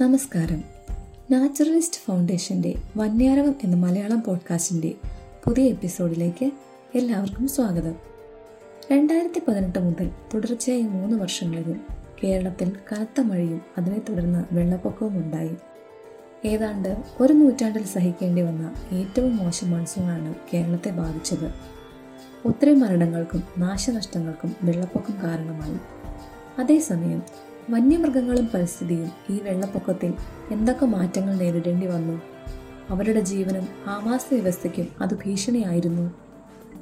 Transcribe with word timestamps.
നമസ്കാരം. 0.00 0.64
നാച്ചുറലിസ്റ്റ് 1.30 2.00
ഫൗണ്ടേഷന്റെ 2.06 2.74
വന്യാരവം 2.96 3.54
എന്ന 3.64 3.76
മലയാളം 3.76 4.22
പോഡ്കാസ്റ്റിന്റെ 4.22 4.94
പുതിയ 5.44 5.64
എപ്പിസോഡിലേക്ക് 5.64 6.50
എല്ലാവർക്കും 6.94 7.48
സ്വാഗതം. 7.48 7.94
രണ്ടായിരത്തി 8.92 9.42
പതിനെട്ട് 9.48 9.78
മുതൽ 9.78 10.10
തുടർച്ചയായി 10.34 10.82
മൂന്ന് 10.82 11.16
വർഷങ്ങളിലും 11.16 11.80
കേരളത്തിൽ 12.24 12.72
കനത്ത 12.92 13.20
മഴയും 13.20 13.60
അതിനെ 13.78 14.02
തുടർന്ന് 14.08 14.44
വെള്ളപ്പൊക്കവും 14.52 15.16
ഉണ്ടായി. 15.16 15.56
ഏതാണ്ട് 16.44 16.96
ഒരു 17.20 17.32
നൂറ്റാണ്ടിൽ 17.32 17.84
സഹിക്കേണ്ടി 17.84 18.42
വന്ന 18.42 18.74
ഏറ്റവും 18.92 19.36
മോശം 19.36 19.70
മൺസൂണാണ് 19.70 20.34
കേരളത്തെ 20.54 20.90
ബാധിച്ചത്. 20.90 21.54
ഒത്തിരി 22.44 22.74
മരണങ്ങൾക്കും 22.74 23.42
നാശനഷ്ടങ്ങൾക്കും 23.58 24.56
വെള്ളപ്പൊക്കം 24.62 25.14
കാരണമായി. 25.22 25.78
അതേസമയം 26.60 27.22
വന്യമൃഗങ്ങളും 27.70 28.48
പരിസ്ഥിതിയും 28.54 29.10
ഈ 29.30 29.40
വെള്ളപ്പൊക്കത്തിൽ 29.40 30.14
എന്തൊക്കെ 30.50 30.86
മാറ്റങ്ങൾ 30.86 31.36
നേരിടേണ്ടി 31.36 31.86
വന്നു? 31.86 32.22
അവരുടെ 32.88 33.20
ജീവനും 33.20 33.68
ആവാസ 33.86 34.26
വ്യവസ്ഥയ്ക്കും 34.32 34.88
അത് 35.00 35.14
ഭീഷണിയായിരുന്നു. 35.14 36.14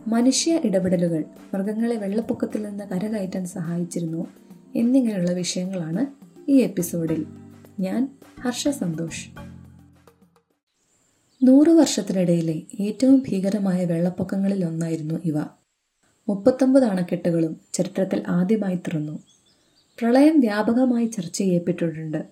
മനുഷ്യ 0.06 0.60
ഇടപെടലുകൾ 0.64 1.24
മൃഗങ്ങളെ 1.54 1.96
വെള്ളപ്പൊക്കത്തിൽ 1.96 2.62
നിന്ന് 2.62 2.84
കരകയറ്റാൻ 2.84 3.46
സഹായിച്ചിരുന്നു 3.46 4.26
എന്നിങ്ങനെയുള്ള 4.76 5.32
വിഷയങ്ങളാണ് 5.32 6.06
ഈ 6.50 6.56
എപ്പിസോഡിൽ. 6.56 7.26
ഞാൻ 7.80 8.08
ഹർഷ 8.40 8.68
സന്തോഷ്. 8.68 9.28
നൂറു 11.42 11.70
വർഷത്തിനിടയിലെ 11.70 12.62
ഏറ്റവും 12.80 13.22
ഭീകരമായ 13.28 13.84
വെള്ളപ്പൊക്കങ്ങളിൽ 13.84 14.64
ഒന്നായിരുന്നു 14.64 15.14
ഇവ. 15.24 15.40
മുപ്പത്തൊമ്പത് 16.28 16.84
അണക്കെട്ടുകളും 16.84 17.60
ചരിത്രത്തിൽ 17.72 18.24
ആദ്യമായി 18.28 18.76
തുറന്നു. 18.76 19.18
പ്രളയം 20.00 20.40
വ്യാപകമായി 20.40 21.06
ചർച്ച 21.06 21.38
ചെയ്യപ്പെട്ടിട്ടുണ്ട്. 21.38 22.24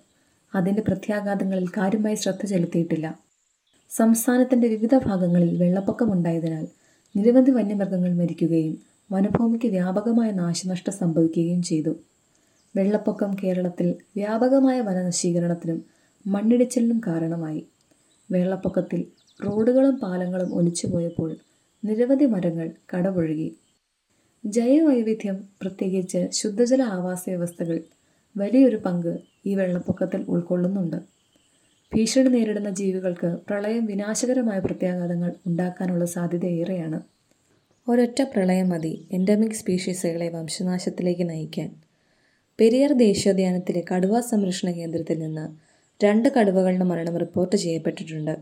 അതിന്റെ 0.55 0.81
പ്രത്യാഘാതങ്ങളിൽ 0.81 1.67
കാര്യമായി 1.67 2.15
ശ്രദ്ധ 2.15 2.45
ചെലുത്തിയിട്ടില്ല. 2.45 3.19
സംസ്ഥാനത്തിന്റെ 3.89 4.67
വിവിധ 4.67 4.97
ഭാഗങ്ങളിൽ 4.97 5.63
വെള്ളപ്പൊക്കമുണ്ടായതിനാൽ 5.63 6.67
നിരവധി 7.15 7.51
വന്യമൃഗങ്ങൾ 7.51 8.13
മരിക്കുകയും 8.13 8.77
വനഭൂമിക്ക് 9.11 9.67
വ്യാപകമായ 9.67 10.31
നാശനഷ്ടം 10.31 10.93
സംഭവിക്കുകയും 10.93 11.61
ചെയ്തു. 11.61 11.93
വെള്ളപ്പൊക്കം 12.75 13.37
കേരളത്തിൽ 13.43 13.95
വ്യാപകമായ 14.15 14.81
വനനശീകരണത്തിനും 14.81 15.85
മണ്ണിടിച്ചിലിനും 16.27 17.01
കാരണമായി. 17.07 17.65
വെള്ളപ്പൊക്കത്തിൽ 18.31 19.05
റോഡുകളും 19.45 19.95
പാലങ്ങളും 19.95 20.55
ഒലിച്ചുപോയപ്പോൾ 20.55 21.35
നിരവധി 21.85 22.25
മരങ്ങൾ 22.25 22.71
കടപുഴകി. 22.93 23.49
ജൈവവൈവിധ്യം 24.43 25.47
പ്രത്യേകിച്ച് 25.61 26.27
ശുദ്ധജല 26.31 26.81
ആവാസ 26.81 27.23
വ്യവസ്ഥകൾ 27.29 27.81
വലിയൊരു 28.37 28.77
പങ്ക് 28.77 29.17
ഈ 29.45 29.55
വെള്ളപ്പൊക്കത്തിൽ 29.55 30.21
ഉൾക്കൊള്ളുന്നുണ്ട്. 30.27 30.97
ഭീഷണി 31.93 32.29
നേരിടുന്ന 32.29 32.69
ജീവികൾക്ക് 32.69 33.37
പ്രളയം 33.49 33.85
വിനാശകരമായ 33.85 34.59
പ്രത്യാഘാതങ്ങൾ 34.59 35.31
ഉണ്ടാക്കാനുള്ള 35.47 36.05
സാധ്യത 36.05 36.45
ഏറെയാണ് 36.45 36.99
ഒരൊറ്റ 37.87 38.21
പ്രളയം 38.21 38.69
മതി 38.69 39.07
എൻഡമിക് 39.11 39.51
സ്പീഷീസുകളെ 39.51 40.29
വംശനാശത്തിലേക്ക് 40.29 41.29
നയിക്കാൻ. 41.29 41.69
പെരിയാർ 42.59 42.91
ദേശീയോദ്യാനത്തിലെ 42.93 43.83
കടുവ 43.91 44.19
സംരക്ഷണ 44.19 44.71
കേന്ദ്രത്തിൽ 44.71 45.19
നിന്ന് 45.19 45.45
രണ്ട് 46.03 46.29
കടുവകളുടെ 46.29 46.83
മരണം 46.83 47.17
റിപ്പോർട്ട് 47.17 47.55
ചെയ്യപ്പെട്ടിട്ടുണ്ട്. 47.55 48.35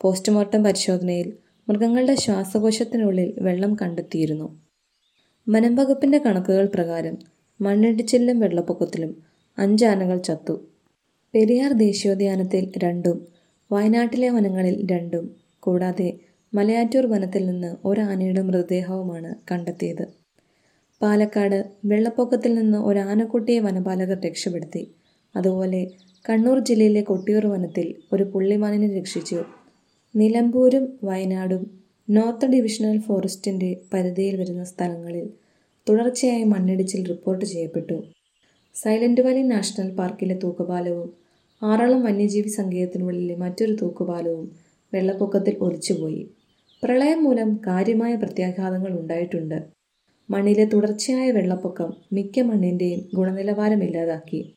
പോസ്റ്റ്മോർട്ടം 0.00 0.64
പരിശോധനയിൽ 0.64 1.28
മൃഗങ്ങളുടെ 1.68 2.14
ശ്വാസകോശത്തിനുള്ളിൽ 2.14 3.34
വെള്ളം 3.38 3.74
കണ്ടെത്തിയിരുന്നു. 3.74 4.67
വനം 5.48 5.74
വകുപ്പിന്റെ 5.74 6.18
കണക്കുകൾ 6.18 6.66
പ്രകാരം 6.66 7.14
മണ്ണിടിച്ചിലും 7.60 8.38
വെള്ളപ്പൊക്കത്തിലും 8.38 9.12
അഞ്ച് 9.58 9.84
ആനകൾ 9.84 10.18
ചത്തു. 10.18 10.54
പെരിയാർ 11.34 11.72
ദേശീയോദ്യാനത്തിൽ 11.72 12.72
രണ്ടും 12.84 13.16
വയനാട്ടിലെ 13.70 14.28
വനങ്ങളിൽ 14.30 14.76
രണ്ടും 14.92 15.24
കൂടാതെ 15.60 16.08
മലയാറ്റൂർ 16.54 17.06
വനത്തിൽ 17.06 17.46
നിന്ന് 17.46 17.76
ഒരാനയുടെ 17.84 18.40
മൃതദേഹവുമാണ് 18.40 19.34
കണ്ടെത്തിയത്. 19.50 20.04
പാലക്കാട് 21.02 21.58
വെള്ളപ്പൊക്കത്തിൽ 21.84 22.54
നിന്ന് 22.54 22.78
ഒരാനക്കുട്ടിയെ 22.78 23.60
വനപാലകർ 23.60 24.20
രക്ഷപ്പെടുത്തി. 24.26 24.82
അതുപോലെ 25.34 25.82
കണ്ണൂർ 26.24 26.58
ജില്ലയിലെ 26.58 27.00
കൊട്ടിയൂർ 27.02 27.46
വനത്തിൽ 27.46 27.94
ഒരു 28.12 28.24
പുള്ളിമാനിനെ 28.24 29.00
രക്ഷിച്ചു. 29.00 29.40
നിലമ്പൂരും 30.14 30.98
വയനാടും 31.04 31.64
നോർത്ത് 32.08 32.46
ഡിവിഷണൽ 32.46 33.00
ഫോറസ്റ്റിന്റെ 33.00 33.80
പരിധിയിൽ 33.94 34.40
വരുന്ന 34.40 34.64
സ്ഥലങ്ങളിൽ 34.64 35.26
തുടർച്ചയായി 35.88 36.44
മണ്ണിടിച്ചിൽ 36.44 37.08
റിപ്പോർട്ട് 37.08 37.44
ചെയ്യപ്പെട്ടു. 37.44 38.04
സൈലന്റ് 38.76 39.20
വാലി 39.20 39.42
നാഷണൽ 39.42 39.96
പാർക്കിലെ 39.96 40.34
തൂക്കുപാലവും 40.34 41.08
ആറളം 41.62 42.02
വന്യജീവി 42.02 42.48
സങ്കേതത്തിനുള്ളിലെ 42.48 43.36
മറ്റൊരു 43.36 43.72
തൂക്കുപാലവും 43.72 44.50
വെള്ളപ്പൊക്കത്തിൽ 44.92 45.56
ഒലിച്ചുപോയി. 45.60 46.30
പ്രളയം 46.82 47.24
മൂലം 47.24 47.60
കാര്യമായ 47.66 48.14
പ്രത്യാഘാതങ്ങൾ 48.14 48.92
ഉണ്ടായിട്ടുണ്ട്. 49.00 49.58
മണ്ണിലെ 50.30 50.64
തുടർച്ചയായ 50.64 51.30
വെള്ളപ്പൊക്കം 51.30 51.92
മിക്ക 52.12 52.40
മണ്ണിന്റെയും 52.40 53.00
ഗുണനിലവാരം 53.14 53.84
ഇല്ലാതാക്കി. 53.84 54.54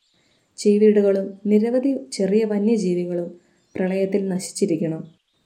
ചീവീടുകളും 0.58 1.40
നിരവധി 1.46 1.98
ചെറിയ 2.14 2.46
വന്യജീവികളും 2.46 3.30
പ്രളയത്തിൽ 3.76 4.30
നശിച്ചിരിക്കണം. 4.30 5.04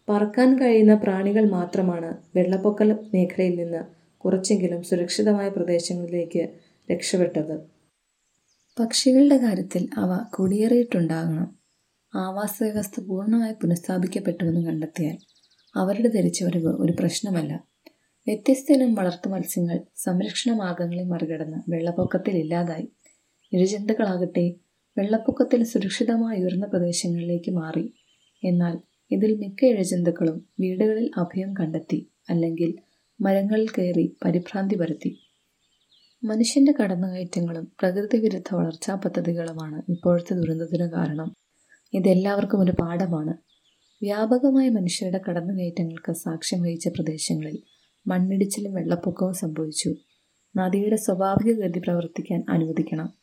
പറക്കാൻ 0.10 0.60
കഴിയുന്ന 0.60 0.94
പ്രാണികൾ 0.96 1.46
മാത്രമാണ് 1.50 2.10
വെള്ളപ്പൊക്ക 2.36 2.84
മേഖലയിൽ 2.84 3.56
നിന്ന് 3.56 3.95
കുറച്ചെങ്കിലും 4.26 4.84
സുരക്ഷിതമായ 4.84 5.50
പ്രദേശങ്ങളിലേക്ക് 5.50 6.60
രക്ഷപ്പെട്ടത്. 6.92 7.62
പക്ഷികളുടെ 8.80 9.38
കാര്യത്തിൽ 9.38 9.90
അവ 9.98 10.26
കുടിയേറിയിട്ടുണ്ടാകണം. 10.34 11.56
ആവാസ 12.16 12.64
വ്യവസ്ഥ 12.64 13.00
പൂർണമായി 13.00 13.54
പുനഃസ്ഥാപിക്കപ്പെട്ടുവെന്ന് 13.54 14.62
കണ്ടെത്തിയാൽ 14.66 15.18
അവരുടെ 15.76 16.08
തിരിച്ചുവരവ് 16.08 16.68
ഒരു 16.68 16.94
പ്രശ്നമല്ല. 17.00 17.54
വ്യത്യസ്ത 18.28 18.72
ഇനം 18.72 18.96
വളർത്തു 18.96 19.30
മത്സ്യങ്ങൾ 19.30 19.82
സംരക്ഷണ 19.96 20.54
മാർഗങ്ങളെ 20.54 21.04
മറികടന്ന് 21.04 21.72
വെള്ളപ്പൊക്കത്തിൽ 21.72 22.38
ഇല്ലാതായി. 22.38 22.88
ഇഴജന്തുക്കളാകട്ടെ 23.54 24.56
വെള്ളപ്പൊക്കത്തിൽ 24.98 25.64
സുരക്ഷിതമായി 25.64 26.42
ഉയർന്ന 26.42 26.66
പ്രദേശങ്ങളിലേക്ക് 26.66 27.52
മാറി. 27.52 27.94
എന്നാൽ 28.44 28.82
ഇതിൽ 29.12 29.38
മിക്ക 29.38 29.66
ഇഴജന്തുക്കളും 29.66 30.50
വീടുകളിൽ 30.60 31.12
അഭയം 31.18 31.54
കണ്ടെത്തി 31.54 32.12
അല്ലെങ്കിൽ 32.30 32.74
മരങ്ങളിൽ 33.22 33.68
കയറി 33.70 34.18
പരിഭ്രാന്തി 34.26 34.76
പരത്തി. 34.76 35.20
മനുഷ്യന്റെ 36.24 36.74
കടന്നുകയറ്റങ്ങളും 36.82 37.72
പ്രകൃതി 37.80 38.18
വിരുദ്ധ 38.18 38.56
വളർച്ചാ 38.56 38.96
പദ്ധതികളുമാണ് 38.96 39.92
ഇപ്പോഴത്തെ 39.92 40.34
ദുരന്തത്തിന് 40.34 40.92
കാരണം. 40.92 41.36
ഇതെല്ലാവർക്കും 41.94 42.62
ഒരു 42.62 42.72
പാഠമാണ്. 42.72 43.34
വ്യാപകമായ 44.02 44.70
മനുഷ്യരുടെ 44.70 45.22
കടന്നുകയറ്റങ്ങൾക്ക് 45.30 46.12
സാക്ഷ്യം 46.12 46.62
വഹിച്ച 46.62 46.88
പ്രദേശങ്ങളിൽ 46.88 47.64
മണ്ണിടിച്ചിലും 48.08 48.74
വെള്ളപ്പൊക്കവും 48.74 49.34
സംഭവിച്ചു. 49.34 49.96
നദിയുടെ 50.58 50.96
സ്വാഭാവിക 50.96 51.54
ഗതി 51.54 51.80
പ്രവർത്തിക്കാൻ 51.80 52.46
അനുവദിക്കണം. 52.50 53.14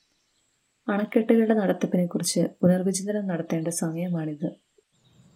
അണക്കെട്ടുകളുടെ 0.88 1.54
നടത്തിപ്പിനെക്കുറിച്ച് 1.54 2.40
പുനർവിചിന്തനം 2.62 3.26
നടത്തേണ്ട 3.26 3.68
സമയമാണിത്. 3.68 4.50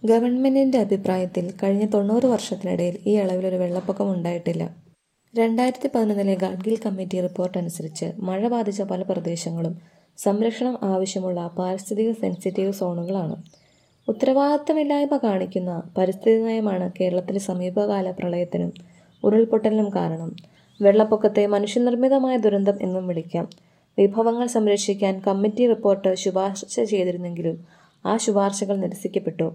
ഗവൺമെന്റിന്റെ 0.03 0.79
അഭിപ്രായത്തിൽ 0.79 1.53
കഴിഞ്ഞ 1.63 1.87
തൊണ്ണൂറ് 1.87 2.27
വർഷത്തിനിടയിൽ 2.27 2.97
ഈ 3.07 3.15
അളവിലൊരു 3.15 3.57
വെള്ളപ്പൊക്കം 3.57 4.13
ഉണ്ടായിട്ടില്ല. 4.13 4.65
രണ്ടായിരത്തി 5.35 5.91
പതിനൊന്നിലെ 5.95 6.35
ഗാഡ്ഗിൽ 6.35 6.77
കമ്മിറ്റി 6.87 7.21
റിപ്പോർട്ട് 7.21 7.59
അനുസരിച്ച് 7.59 8.13
മഴ 8.19 8.49
ബാധിച്ച 8.49 8.83
പല 8.83 9.03
പ്രദേശങ്ങളും 9.03 9.75
സംരക്ഷണം 10.19 10.79
ആവശ്യമുള്ള 10.83 11.47
പാരിസ്ഥിതിക 11.59 12.13
സെൻസിറ്റീവ് 12.13 12.73
സോണുകളാണ്. 12.73 13.37
ഉത്തരവാദിത്തമില്ലായ്മ 14.09 15.17
കാണിക്കുന്ന 15.17 15.83
പരിസ്ഥിതി 15.99 16.43
നയമാണ് 16.43 16.93
കേരളത്തിലെ 17.01 17.39
സമീപകാല 17.39 18.11
പ്രളയത്തിനും 18.11 18.73
ഉരുൾപൊട്ടലിനും 19.25 19.89
കാരണം. 19.97 20.31
വെള്ളപ്പൊക്കത്തെ 20.81 21.47
മനുഷ്യനിർമ്മിതമായ 21.47 22.37
ദുരന്തം 22.37 22.79
എന്നും 22.83 23.07
വിളിക്കാം. 23.07 23.47
വിഭവങ്ങൾ 23.99 24.47
സംരക്ഷിക്കാൻ 24.47 25.23
കമ്മിറ്റി 25.27 25.67
റിപ്പോർട്ട് 25.67 26.15
ശുപാർശ 26.15 26.65
ചെയ്തിരുന്നെങ്കിലും 26.93 27.57
ആ 28.05 28.17
ശുപാർശകൾ 28.17 28.77
നിരസിക്കപ്പെട്ടു. 28.77 29.49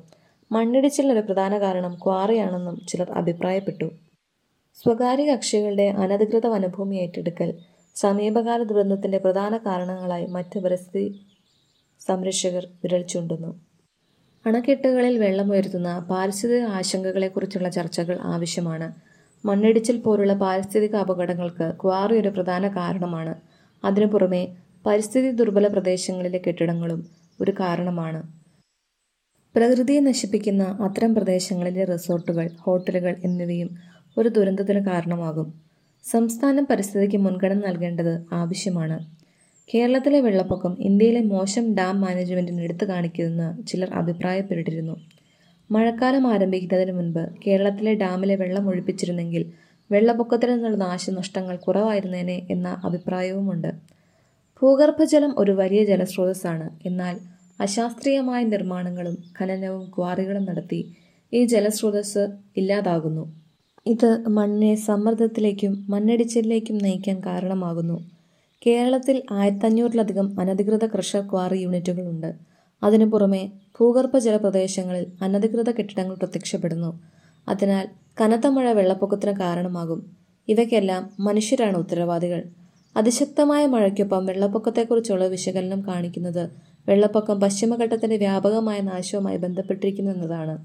മണ്ണിടിച്ചിലിനൊരു 0.51 1.19
പ്രധാന 1.19 1.59
കാരണം 1.59 1.95
ക്വാറിയാണെന്നും 1.95 2.85
ചിലർ 2.85 3.11
അഭിപ്രായപ്പെട്ടു. 3.11 3.91
സ്വകാര്യ 4.77 5.35
കക്ഷികളുടെ 5.35 5.83
അനധികൃത 5.83 6.47
വനഭൂമി 6.47 6.95
ഏറ്റെടുക്കൽ 6.95 7.49
സമീപകാല 7.95 8.63
ദുരന്തത്തിന്റെ 8.63 9.17
പ്രധാന 9.17 9.57
കാരണങ്ങളായി 9.57 10.25
മറ്റ് 10.25 10.59
പരിസ്ഥിതി 10.59 11.05
സംരക്ഷകർ 12.01 12.67
വിരൽ 12.83 13.01
ചൂണ്ടുന്നു. 13.01 13.51
അണക്കെട്ടുകളിൽ 14.45 15.17
വെള്ളമുയർത്തുന്ന 15.17 15.99
പാരിസ്ഥിതിക 16.09 16.63
ആശങ്കകളെക്കുറിച്ചുള്ള 16.63 17.69
ചർച്ചകൾ 17.69 18.19
ആവശ്യമാണ്. 18.23 18.87
മണ്ണിടിച്ചിൽ 19.45 20.01
പോലുള്ള 20.01 20.33
പാരിസ്ഥിതിക 20.33 20.95
അപകടങ്ങൾക്ക് 20.95 21.75
ക്വാറി 21.83 22.19
ഒരു 22.19 22.29
പ്രധാന 22.29 22.67
കാരണമാണ്. 22.67 23.33
അതിനു 23.85 24.05
പുറമെ 24.05 24.43
പരിസ്ഥിതി 24.85 25.31
ദുർബല 25.31 25.67
പ്രദേശങ്ങളിലെ 25.67 26.41
കെട്ടിടങ്ങളും 26.47 27.01
ഒരു 27.39 27.51
കാരണമാണ്. 27.51 28.40
പ്രകൃതിയെ 29.55 29.99
നശിപ്പിക്കുന്ന 29.99 30.63
അത്തരം 30.81 31.15
പ്രദേശങ്ങളിലെ 31.15 31.83
റിസോർട്ടുകൾ 31.83 32.49
ഹോട്ടലുകൾ 32.59 33.15
എന്നിവയും 33.23 33.69
ഒരു 34.17 34.29
ദുരന്തത്തിന് 34.29 34.79
കാരണമാകും. 34.85 35.47
സംസ്ഥാനം 36.05 36.65
പരിസ്ഥിതിക്ക് 36.65 37.17
മുൻഗണന 37.17 37.59
നൽകേണ്ടത് 37.67 38.13
ആവശ്യമാണ്. 38.33 38.97
കേരളത്തിലെ 39.69 40.19
വെള്ളപ്പൊക്കം 40.19 40.77
ഇന്ത്യയിലെ 40.79 41.21
മോശം 41.23 41.75
ഡാം 41.75 42.01
മാനേജ്മെന്റിന് 42.01 42.61
എടുത്തു 42.61 42.85
കാണിക്കുമെന്ന് 42.85 43.67
ചിലർ 43.67 43.89
അഭിപ്രായപ്പെട്ടിരുന്നു. 43.93 44.95
മഴക്കാലം 45.71 46.27
ആരംഭിക്കുന്നതിന് 46.27 46.91
മുൻപ് 46.91 47.23
കേരളത്തിലെ 47.47 47.93
ഡാമിലെ 47.93 48.35
വെള്ളം 48.35 48.67
ഒഴിപ്പിച്ചിരുന്നെങ്കിൽ 48.69 49.43
വെള്ളപ്പൊക്കത്തിൽ 49.89 50.53
നിന്നുള്ള 50.53 50.77
നാശനഷ്ടങ്ങൾ 50.77 51.55
കുറവായിരുന്നേനെ 51.55 52.47
എന്ന 52.49 52.81
അഭിപ്രായവുമുണ്ട്. 52.85 53.71
ഭൂഗർഭജലം 54.61 55.31
ഒരു 55.37 55.51
വലിയ 55.51 55.83
ജലസ്രോതസ്സാണ്. 55.83 56.79
എന്നാൽ 56.85 57.15
അശാസ്ത്രീയമായ 57.61 58.43
നിർമ്മാണങ്ങളും 58.43 59.17
ഖനനവും 59.41 59.91
ക്വാറികളും 59.97 60.45
നടത്തി 60.45 60.79
ഈ 61.33 61.45
ജലസ്രോതസ് 61.45 62.23
ഇല്ലാതാകുന്നു. 62.57 63.23
ഇത് 63.85 64.23
മണ്ണിനെ 64.27 64.75
സമ്മർദ്ദത്തിലേക്കും 64.75 65.85
മണ്ണിടിച്ചിലേക്കും 65.89 66.77
നയിക്കാൻ 66.77 67.21
കാരണമാകുന്നു. 67.25 68.09
കേരളത്തിൽ 68.65 69.21
ആയിരത്തഞ്ഞൂറിലധികം 69.31 70.39
അനധികൃത 70.39 70.85
ക്രഷർ 70.85 71.21
ക്വാറി 71.31 71.57
യൂണിറ്റുകളുണ്ട്. 71.57 72.33
അതിനു 72.83 73.05
പുറമെ 73.05 73.51
ഭൂഗർഭ 73.79 74.17
പ്രദേശങ്ങളിൽ 74.35 75.05
അനധികൃത 75.21 75.71
കെട്ടിടങ്ങൾ 75.71 76.15
പ്രത്യക്ഷപ്പെടുന്നു. 76.15 76.99
അതിനാൽ 77.47 77.87
കനത്ത 78.21 78.47
മഴ 78.47 78.71
വെള്ളപ്പൊക്കത്തിന് 78.71 79.31
കാരണമാകും. 79.31 80.01
ഇവയ്ക്കെല്ലാം 80.47 81.09
മനുഷ്യരാണ് 81.19 81.77
ഉത്തരവാദികൾ. 81.77 82.43
അതിശക്തമായ 82.97 83.65
മഴയ്ക്കൊപ്പം 83.65 84.25
വെള്ളപ്പൊക്കത്തെക്കുറിച്ചുള്ള 84.25 85.27
വിശകലനം 85.27 85.87
കാണിക്കുന്നത് 85.87 86.49
വെള്ളപ്പൊക്കം 86.87 87.39
പശ്ചിമഘട്ടത്തിന്റെ 87.39 88.17
വ്യാപകമായ 88.17 88.79
നാശവുമായി 88.81 89.37
ബന്ധപ്പെട്ടിരിക്കുന്നു 89.37 90.11
എന്നതാണ്. 90.11 90.55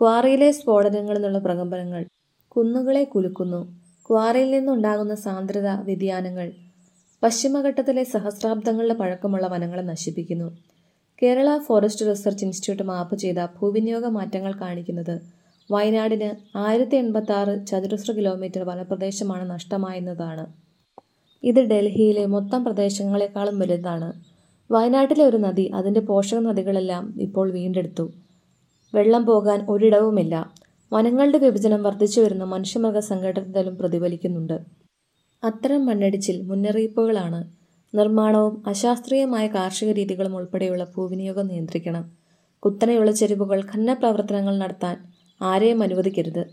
ക്വാറിയിലെ 0.00 0.50
സ്ഫോടനങ്ങളിൽ 0.50 1.18
നിന്നുള്ള 1.18 1.38
പ്രകമ്പനങ്ങൾ 1.38 2.02
കുന്നുകളെ 2.48 3.04
കുലുക്കുന്നു. 3.04 3.60
ക്വാറിയിൽ 4.10 4.50
നിന്നുണ്ടാകുന്ന 4.50 5.14
സാന്ദ്രത 5.14 5.68
വ്യതിയാനങ്ങൾ 5.82 6.52
പശ്ചിമഘട്ടത്തിലെ 7.22 8.04
സഹസ്രാബ്ദങ്ങളുടെ 8.04 8.94
പഴക്കമുള്ള 8.94 9.46
വനങ്ങളെ 9.46 9.82
നശിപ്പിക്കുന്നു. 9.82 10.48
Kerala 11.22 11.58
forest 11.58 12.06
research 12.06 12.44
institute 12.44 12.82
map 12.82 13.16
ചെയ്ത 13.16 13.46
ഭൂവിനിയോഗ 13.58 14.06
മാറ്റങ്ങൾ 14.06 14.52
കാണിക്കുന്നത് 14.60 15.14
വയനാടിന് 15.70 16.30
ആയിരത്തി 16.56 16.96
എൺപത്തി 16.96 17.32
ആറ് 17.32 17.66
ചതുരശ്ര 17.66 18.12
കിലോമീറ്റർ 18.12 18.62
വനപ്രദേശമാണ് 18.62 19.50
നഷ്ടമായെന്നതാണ്. 19.50 20.44
ഇത് 21.42 21.60
ഡൽഹിയിലെ 21.60 22.26
മൊത്തം 22.26 22.64
പ്രദേശങ്ങളെക്കാളും 22.64 23.58
വലുതാണ്. 23.58 24.33
വയനാട്ടിലെ 24.70 25.24
ഒരു 25.24 25.36
നദി 25.36 25.64
അതിന്റെ 25.74 26.00
പോഷക 26.00 26.38
നദികളെല്ലാം 26.38 27.14
ഇപ്പോൾ 27.20 27.52
വീണ്ടെടുത്തു. 27.52 28.12
വെള്ളം 28.94 29.26
പോകാൻ 29.26 29.66
ഒരിടവുമില്ല. 29.68 30.34
വനങ്ങളുടെ 30.92 31.38
വിഭജനം 31.38 31.82
വർദ്ധിച്ചു 31.82 32.20
വരുന്ന 32.20 32.44
മനുഷ്യമൃഗ 32.44 32.98
സംഘടനത്തിലും 32.98 33.76
പ്രതിഫലിക്കുന്നുണ്ട്. 33.76 34.58
അത്തരം 35.44 35.86
മണ്ണിടിച്ചിൽ 35.86 36.42
മുന്നറിയിപ്പുകളാണ് 36.42 37.40
നിർമ്മാണവും 37.94 38.62
അശാസ്ത്രീയമായ 38.66 39.46
കാർഷിക 39.46 39.90
രീതികളും 39.92 40.36
ഉൾപ്പെടെയുള്ള 40.36 40.84
ഭൂവിനിയോഗം 40.96 41.46
നിയന്ത്രിക്കണം. 41.46 42.04
കുത്തനെയുള്ള 42.62 43.10
ചെരുവുകൾ 43.10 43.60
ഖന്ന 43.60 43.92
പ്രവർത്തനങ്ങൾ 43.92 44.58
നടത്താൻ 44.58 44.96
ആരെയും 45.42 45.82
അനുവദിക്കരുത്. 45.82 46.44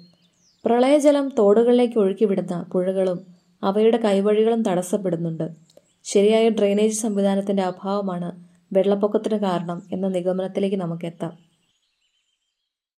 പ്രളയജലം 0.66 1.30
തോടുകളിലേക്ക് 1.40 2.00
ഒഴുക്കിവിടുന്ന 2.00 2.66
പുഴകളും 2.74 3.19
അവയുടെ 3.64 3.98
കൈവഴികളും 3.98 4.62
തടസ്സപ്പെടുന്നുണ്ട്. 4.62 5.70
ശരിയായ 6.06 6.50
ഡ്രെയിനേജ് 6.50 6.94
സംവിധാനത്തിന്റെ 6.94 7.63
അഭാവമാണ് 7.63 8.30
വെള്ളപ്പൊക്കത്തിന് 8.71 9.36
കാരണം 9.36 9.81
എന്ന 9.92 10.07
നിഗമനത്തിലേക്ക് 10.07 10.75
നമുക്കെത്താം. 10.75 11.50